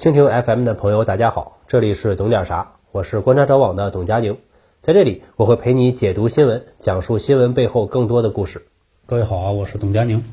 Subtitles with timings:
[0.00, 4.38] 蜻蜓 FM 的朋友，大家好，这里是懂点啥，我是观察者网的董佳宁，
[4.80, 8.64] 在这里我会陪你解读新闻，讲述新闻背后更多的故事。
[9.04, 10.24] 各位好啊，我是董佳宁。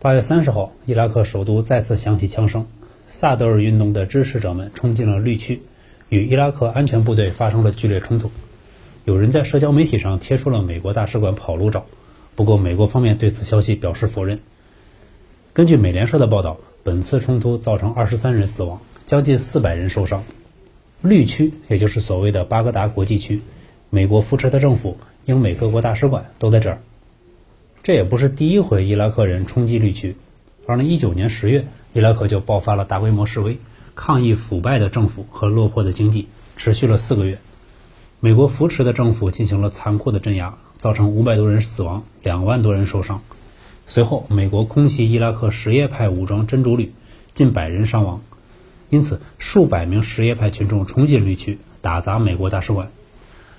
[0.00, 2.66] 八月三十号，伊拉克首都再次响起枪声，
[3.06, 5.62] 萨德尔运动的支持者们冲进了绿区，
[6.08, 8.28] 与伊拉克安全部队发生了剧烈冲突。
[9.04, 11.86] 有人在社交媒体上贴出了美国大使馆跑路照，
[12.34, 14.40] 不过美国方面对此消息表示否认。
[15.52, 18.80] 根据美联社的报道，本次冲突造成二十三人死亡。
[19.04, 20.24] 将近四百人受伤。
[21.00, 23.42] 绿区，也就是所谓的巴格达国际区，
[23.90, 26.80] 美国扶持的政府、英美各国大使馆都在这儿。
[27.82, 30.16] 这也不是第一回伊拉克人冲击绿区。
[30.66, 33.58] 二零一九年十月，伊拉克就爆发了大规模示威，
[33.96, 37.40] 抗议腐败的政府和落魄的经济，持续了四个月。
[38.20, 43.20] 美国扶持的政府进行了残酷的镇压，造成五百多人死亡，两万多人受伤。
[43.84, 46.92] 随后，美国空袭伊拉克什叶派武装真主旅，
[47.34, 48.22] 近百人伤亡。
[48.92, 52.90] 因此，数百名什叶派群众冲进绿区，打砸美国大使馆。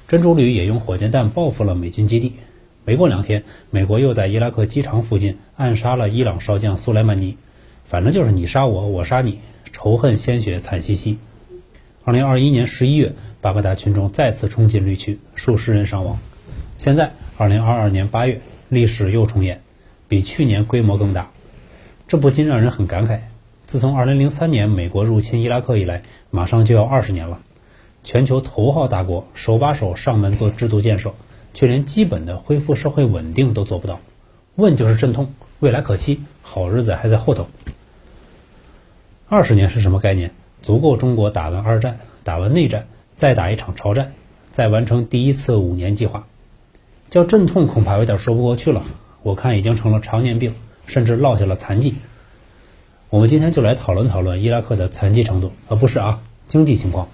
[0.07, 2.33] 珍珠旅也用火箭弹报复了美军基地。
[2.85, 7.35] 没过两天，美国又在伊拉克机场附近暗杀了伊朗少将苏莱曼尼。
[7.83, 9.39] 反正就是你杀我，我杀你，
[9.71, 11.17] 仇恨鲜血惨兮兮。
[12.03, 16.19] 二零二一年十一月，巴格达群众再次冲进绿区，数十人伤亡。
[16.77, 19.63] 现在，二零二二年八月，历史又重演，
[20.07, 21.31] 比去年规模更大，
[22.07, 23.17] 这不禁让人很感慨。
[23.65, 27.41] 自从2003年美国入侵伊拉克以来，马上就要二十年了。
[28.03, 31.13] 全球头号大国手把手上门做制度建设，
[31.53, 33.99] 却连基本的恢复社会稳定都做不到。
[34.55, 37.47] 问就是阵痛，未来可期，好日子还在后头。
[39.29, 40.31] 二十年是什么概念？
[40.61, 44.13] 足够中国打完二战，打完内战，再打一场朝战，
[44.51, 46.27] 再完成第一次五年计划。
[47.09, 48.83] 叫阵痛恐怕有点说不过去了。
[49.23, 50.53] 我看已经成了常年病，
[50.85, 51.95] 甚至落下了残疾。
[53.13, 57.09] 我们今天就来讨论讨论伊拉克的残疾程度，而不是啊经济情况。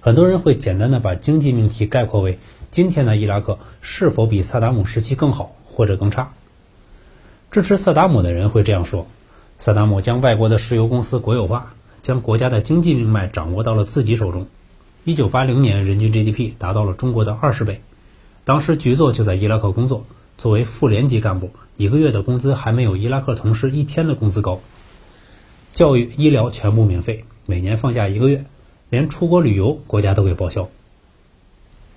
[0.00, 2.38] 很多人会简单的把经济命题概括为
[2.70, 6.32] 今天的伊拉克是否比萨达姆时期更好或者更差。
[7.50, 9.06] 支持萨达姆的人会这样说：
[9.58, 14.46] 萨达姆将外国的石油公司国有化，将国家的经济命脉掌握到了自己手中。
[15.04, 17.82] 一九八零年人均 GDP 达到了中国的二十倍，
[18.44, 20.06] 当时局座就在伊拉克工作，
[20.38, 21.50] 作为副连级干部。
[21.76, 24.60] 一个月的工资还没有伊拉克同事一天的工资高，
[25.72, 28.44] 教育、医疗全部免费，每年放假一个月，
[28.90, 30.68] 连出国旅游国家都给报销。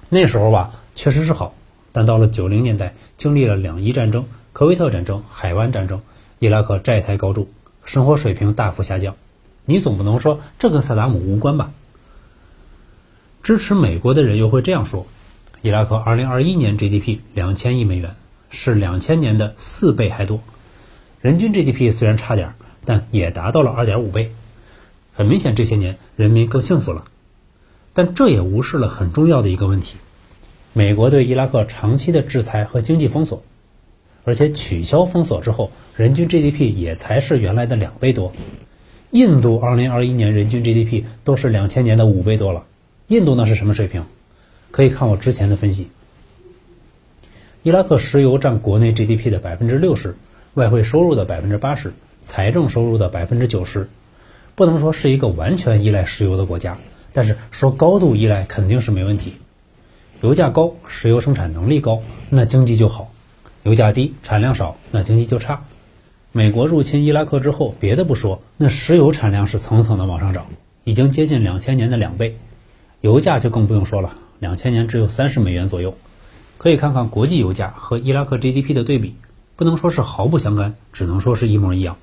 [0.10, 1.54] 那时候吧，确实是好，
[1.92, 6.02] 但到了九零年代，经历了两伊战争、科威特战争、海湾战争，
[6.40, 7.48] 伊拉克债台高筑，
[7.84, 9.16] 生活水平大幅下降。
[9.66, 11.72] 你总不能说这跟萨达姆无关吧？
[13.44, 15.06] 支持美国的人又会这样说：
[15.62, 18.16] 伊拉克二零二一年 GDP 两千亿美元。
[18.50, 20.40] 是两千年的四倍还多，
[21.22, 22.54] 人均 GDP 虽然差点，
[22.86, 24.32] 但也达到了二点五倍。
[25.14, 27.06] 很明显，这些年人民更幸福了。
[27.94, 29.98] 但这也无视了很重要的一个问题：
[30.74, 33.44] 美国对伊拉克长期的制裁和经济封锁，
[34.24, 38.32] 而且取消封锁之后，人均 GDP 也才是原来的两倍多。
[39.10, 42.66] 印度二零二一年人均 GDP 都是两千年的五倍多了。
[43.08, 44.04] 印度那是什么水平？
[44.70, 45.90] 可以看我之前的分析。
[47.68, 50.16] 伊拉克石油占国内 GDP 的百分之六十，
[50.54, 51.92] 外汇收入的百分之八十，
[52.22, 53.90] 财政收入的百分之九十，
[54.56, 56.78] 不能说是一个完全依赖石油的国家，
[57.12, 59.34] 但是说高度依赖肯定是没问题。
[60.22, 63.12] 油价高，石油生产能力高，那经济就好；
[63.64, 65.62] 油价低，产量少，那经济就差。
[66.32, 70.46] 美国入侵伊拉克之后，别的不说，那石油产量是层层的往上涨，
[70.86, 72.38] 已经接近两千年的两倍，
[73.02, 75.94] 油价就更不用说了，两千年只有三十美元左右。
[76.58, 79.16] 可以看看国际油价和伊拉克 GDP 的对比，
[79.56, 81.98] 不能说是毫不相干，只能说是一模一样。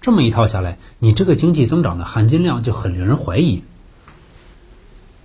[0.00, 3.62] 这么一套下来，你这个经济增长的含金量就很令人怀疑。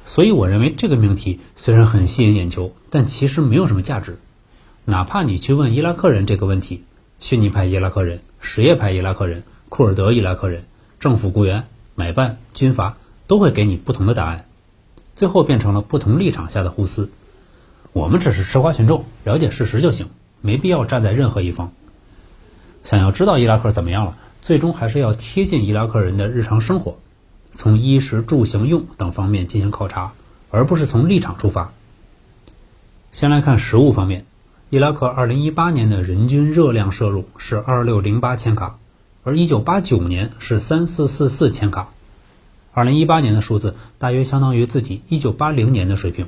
[0.05, 4.19] 所以我认为这个命题虽然很吸引眼球，但其实没有什么价值。
[4.85, 6.83] 哪怕你去问伊拉克人这个问题，
[7.19, 10.65] 逊尼派伊拉克人、什叶派伊拉克人、库尔德伊拉克人、
[10.99, 12.97] 政府雇员、买办、军阀，
[13.27, 14.45] 都会给你不同的答案，
[15.15, 17.09] 最后变成了不同立场下的互撕。
[17.93, 20.09] 我们只是吃瓜群众，了解事实就行，
[20.41, 21.71] 没必要站在任何一方。
[22.83, 26.97] 想要知道伊拉克怎么样了，最终还是要贴近伊拉克人的日常生活，
[27.51, 30.13] 从衣食住行用等方面进行考察，
[30.49, 31.71] 而不是从立场出发。
[33.11, 34.25] 先来看食物方面，
[34.71, 38.79] 伊拉克2018年的人均热量摄入是2608千卡，
[39.23, 41.89] 而1989年是3444千卡。
[42.73, 46.27] 2018年的数字大约相当于自己1980年的水平。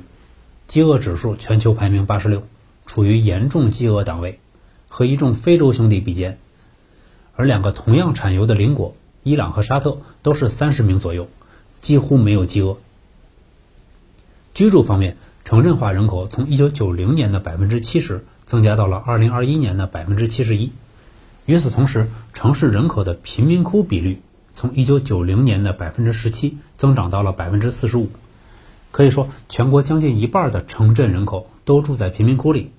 [0.66, 2.42] 饥饿指数全球排名八十六，
[2.86, 4.40] 处于严重饥饿档位，
[4.88, 6.38] 和一众非洲兄弟比肩。
[7.36, 11.28] 而两个同样产油的邻国，伊朗和沙特都是三十名左右，
[11.80, 12.78] 几乎没有饥饿。
[14.54, 20.72] 居住方面，城镇化人口从1990年的百分之七十增加到了2021年的百分之七十一。
[21.44, 24.20] 与此同时，城市人口的贫民窟比率
[24.50, 28.10] 从1990年的百分之十七增长到了百分之四十五。
[28.96, 32.70] 可以说，全国将近一半的城镇人口都住在贫民窟里。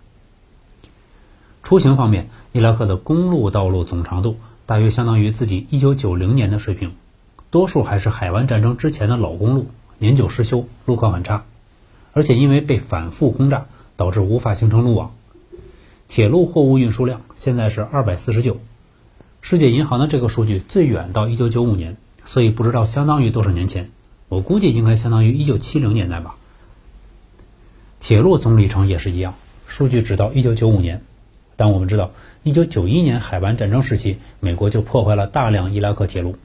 [1.61, 6.93] 出行方面，伊拉克的公路道路总长度大约相当于自己1990年的水平，
[7.51, 9.67] 多数还是海湾战争之前的老公路，
[9.99, 11.45] 年久失修，路况很差。
[12.13, 15.11] 而且因为被反复轰炸，导致无法形成路网。
[16.07, 18.57] 铁路货物运输量现在是二百四十九，
[19.41, 23.91] 世界银行的这个数据最远到一九九五年，所以不知道相当于多少年前。
[24.29, 26.35] 我估计应该相当于一九七零年代吧。
[27.99, 29.35] 铁路总里程也是一样，
[29.67, 31.01] 数据只到一九九五年，
[31.55, 32.11] 但我们知道，
[32.43, 36.35] 一九九一年海湾战争时期，美国就破坏了大量伊拉克铁路。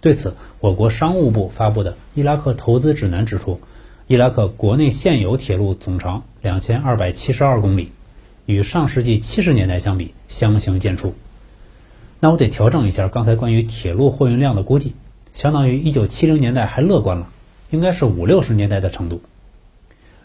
[0.00, 3.60] 对此，我国商务部发布的《伊拉克投资指南》指出。
[4.08, 7.90] 伊拉克国内现有铁路总长两千二百七十二公里，
[8.44, 11.10] 与上世纪七十年代相比相形见绌。
[12.20, 14.94] 那我得调整一下刚才关于铁路货运量的估计，
[15.36, 17.28] 相当于一九七零年代还乐观了，
[17.68, 19.20] 应该是五六十年代的程度。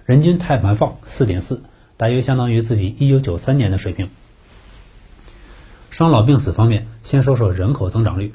[0.05, 1.63] 人均碳排放四点四，
[1.97, 4.09] 大约相当于自己一九九三年的水平。
[5.89, 8.33] 生老病死方面，先说说人口增长率，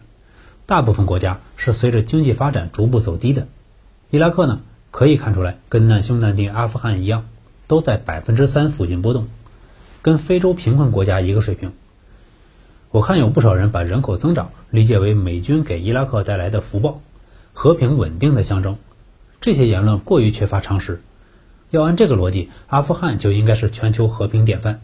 [0.67, 3.49] 大部分国家是随着经济发展逐步走低的，
[4.11, 4.61] 伊拉克呢？
[4.90, 7.26] 可以看出来，跟难兄难弟阿富汗一样，
[7.67, 9.28] 都在百分之三附近波动，
[10.02, 11.73] 跟非洲贫困国家一个水平。
[12.91, 17.00] 我看有不少人把人口增长理解为美军给伊拉克带来的福报，
[17.53, 18.79] 和平稳定的象征。
[19.41, 21.03] 这些言论过于缺乏常识。
[21.71, 24.81] 要按这个逻辑，阿富汗就应该是全球和平典范。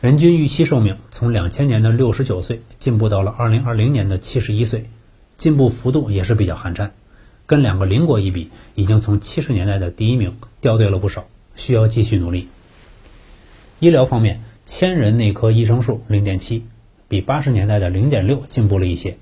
[0.00, 4.90] 人均预期寿命从两千年的六十九岁进步到了二零二零年的七十一岁，
[5.36, 6.92] 进步幅度也是比较寒颤。
[7.46, 11.26] 跟两个邻国一比，已经从七十年代的第一名掉队了不少，
[11.56, 12.48] 需要继续努力。
[13.80, 16.62] 医疗方面，千人内科医生数零点七，
[17.08, 19.14] 比八十年代的零点六进步了一些；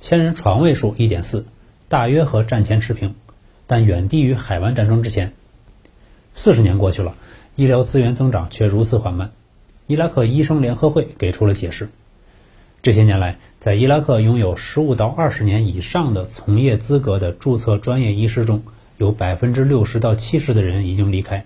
[0.00, 1.44] 千人床位数一点四，
[1.88, 3.16] 大约和战前持平，
[3.66, 5.32] 但远低于海湾战争之前。
[6.36, 7.16] 四十年过去了，
[7.56, 9.32] 医疗资源增长却如此缓慢。
[9.88, 11.88] 伊拉克医生联合会给出了解释。
[12.80, 18.62] 这些年来，在伊拉克拥有十五到二十年以上的从业资格的注册专业医师中，
[18.98, 21.44] 有百分之六十到七十的人已经离开，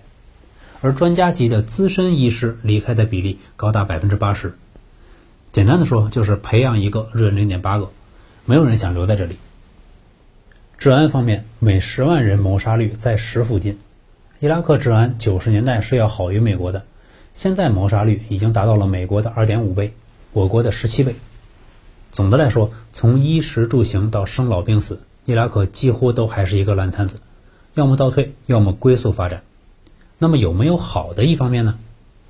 [0.81, 4.55] 而专家级的资深医师离开的比例高达百分之八十。
[5.51, 7.91] 简单的说，就是培养一个润零点八个，
[8.45, 9.37] 没有人想留在这里。
[10.77, 13.77] 治安方面，每十万人谋杀率在十附近。
[14.39, 16.83] 伊拉克治安九十年代是要好于美国的，
[17.35, 19.93] 现在谋杀率已经达到了美国的二点五倍，
[20.31, 21.15] 我国的十七倍。
[22.11, 27.19] 总的来说，从衣食住行到生老病死，伊拉克几乎都还是一个烂摊子，
[27.75, 29.43] 要么倒退，要么龟速发展。
[30.23, 31.79] 那么有没有好的一方面呢？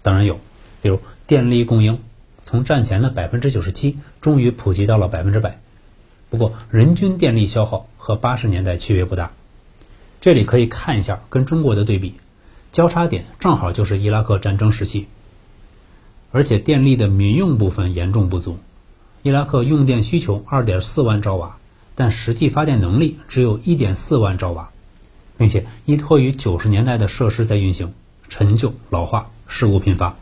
[0.02, 0.40] 当然有，
[0.82, 2.00] 比如电力供应，
[2.42, 5.60] 从战前的百分之九十七，终于普及到了百分之百。
[6.30, 9.34] 不过人均电力消耗和八十年代区别不大。
[10.22, 12.16] 这里可以看一下跟中国的对比，
[12.72, 15.08] 交叉点正好就是伊拉克战争时期，
[16.32, 18.58] 而且电力的民用部分严重不足。
[19.22, 21.58] 伊拉克用电需求二点四万兆瓦，
[21.94, 24.72] 但实际发电能力只有一点四万兆瓦，
[25.42, 27.96] 并且依托于九十年代的设施在运行，
[28.30, 30.16] 陈旧老化，事故频发。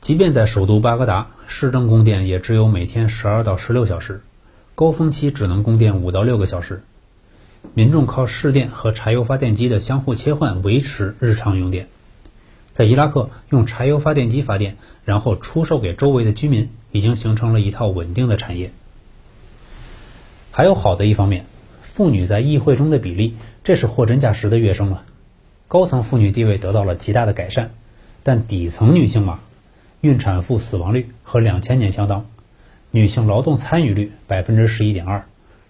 [0.00, 4.24] 即便在首都巴格达，市政供电也只有每天十二到十六小时，
[4.74, 6.82] 高峰期只能供电五到六个小时。
[7.72, 11.86] 民众靠市电和柴油发电机的相互切换维持日常用电。
[12.72, 16.68] 在伊拉克，用柴油发电机发电，然后出售给周围的居民。
[16.90, 18.72] 已经形成了一套稳定的产业。
[20.50, 21.46] 还有好的一方面，
[21.82, 23.36] 妇女在议会中的比例，
[23.66, 25.02] 这是货真价实的跃升了。
[25.66, 27.72] 高层妇女地位得到了极大的改善，
[28.22, 29.40] 但底层女性嘛，
[30.00, 32.26] 孕产妇死亡率和两千年相当，
[32.92, 35.24] 女性劳动参与率百分之十一点二，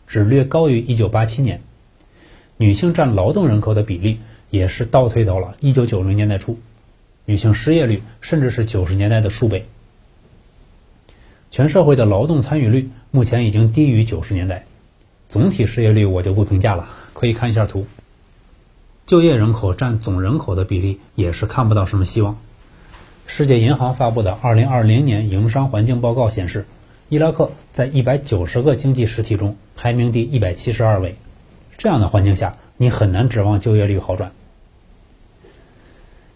[0.07, 1.62] 只略高于一九八七年。
[2.59, 6.59] 女性占劳动人口的比例也是倒退到了一九九零年代初，
[7.25, 9.65] 女性失业率甚至是九十年代的数倍。
[11.50, 14.67] 全社会的劳动参与率目前已经低于九十年代，
[15.31, 17.87] 总体失业率我就不评价了，可以看一下图。
[19.06, 22.37] 就业人口占总人口的比例也是看不到什么希望。
[23.26, 26.66] 世界银行发布的二零二零年营商环境报告显示，
[27.08, 31.16] 伊拉克在一百九十个经济实体中排名第一百七十二位。
[31.78, 34.32] 这样的环境下，你很难指望就业率好转。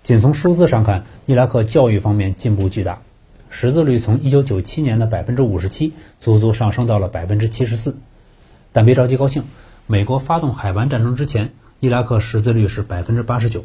[0.02, 3.02] 仅从数字上看，伊拉克教育方面进步巨大。
[3.50, 7.98] 识字率从1997年的百分之五十七，足足上升到了百分之七十四。
[8.72, 9.44] 但别着急高兴，
[9.90, 13.64] 美国发动海湾战争之前，伊拉克识字率是百分之八十九。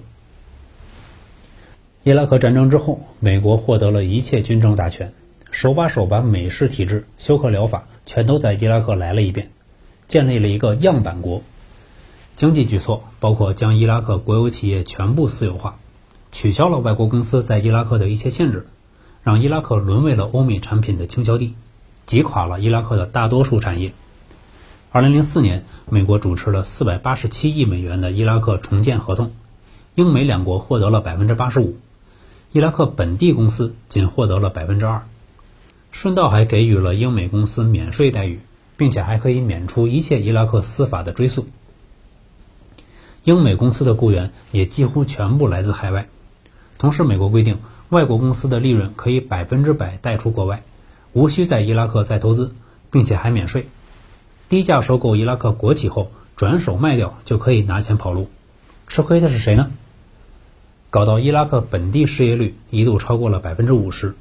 [2.01, 5.13] 伊拉克战争之后，美国获得了一切军政大权，
[5.51, 9.51] 手把手把美式体制、休克疗法全都在伊拉克来了一遍，
[10.07, 11.43] 建立了一个样板国。
[12.35, 15.77] 经济举措包括将伊拉克国有企业全部私有化，
[16.31, 18.65] 取消了外国公司在伊拉克的一切限制。
[19.21, 21.53] 让伊拉克沦为了欧美产品的倾销地，
[22.07, 23.93] 击垮了伊拉克的大多数产业。
[24.95, 29.33] 二零零四年，美国主持了四百八十七亿美元的伊拉克重建合同，
[29.93, 31.75] 英美两国获得了百分之八十五，
[32.53, 35.03] 伊拉克本地公司仅获得了百分之二。
[35.91, 38.39] 顺道还给予了英美公司免税待遇，
[38.77, 41.45] 并且还可以免除一切伊拉克司法的追诉。
[43.25, 46.07] 英美公司的雇员也几乎全部来自海外，
[46.77, 47.59] 同时美国规定。
[47.89, 50.63] 外国公司的利润可以百分之百带出国外，
[51.11, 52.55] 无需在伊拉克再投资，
[52.91, 53.67] 并且还免税。
[54.47, 58.29] 低价收购伊拉克国企后，转手卖掉就可以拿钱跑路。
[58.87, 59.71] 吃亏的是谁呢？
[60.89, 64.13] 搞到伊拉克本地失业率一度超过了百分之五十。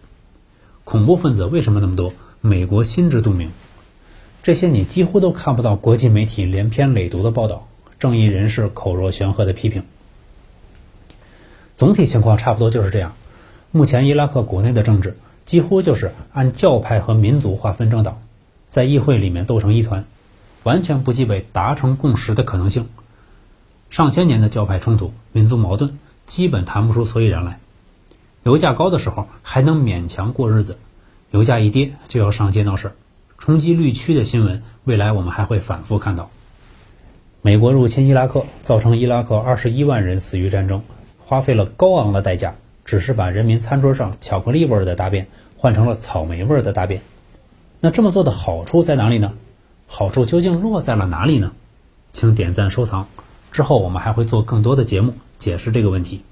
[0.85, 2.13] 恐怖分子为什么那么多？
[2.41, 3.53] 美国心知肚明。
[4.43, 9.85] 这些你几乎都看不到国际媒体连篇累牍的报道，正义人士口若悬河的批评。
[11.77, 13.15] 总体情况差不多就是这样。
[13.71, 18.23] 目前伊拉克国内的政治几乎就是按教派和民族划分政党，
[18.69, 20.05] 在议会里面斗成一团，
[20.65, 22.89] 完全不具备达成共识的可能性。
[23.91, 27.61] 上千年的教派冲突、民族矛盾，基本谈不出所以然来。
[28.43, 30.77] 油价高的时候还能勉强过日子，
[31.31, 32.91] 油价一跌就要上街闹事，
[33.39, 36.31] 冲击绿区的新闻，未来我们还会反复看到。
[37.41, 40.83] 美国入侵伊拉克，造成伊拉克二十一万人死于战争，
[41.25, 42.57] 花费了高昂的代价。
[42.85, 47.01] 只是把人民餐桌上巧克力味的大便换成了草莓味的大便，
[47.81, 49.33] 那这么做的好处在哪里呢？
[49.87, 51.53] 好处究竟落在了哪里呢？
[52.13, 53.07] 请点赞收藏，
[53.53, 56.23] 之后我们还会做更多的节目解释这个问题。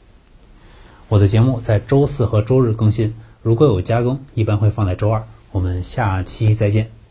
[1.08, 5.24] 我的节目在周四和周日更新，如果有加更，一般会放在周二。
[5.50, 7.01] 我们下期再见。